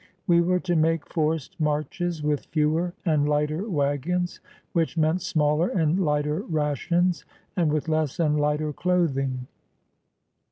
[0.25, 4.39] We were to make forced marches with fewer and lighter wagons,
[4.73, 7.23] which meant smaller and lighter rations,
[7.55, 9.45] and with less and lighter clothing.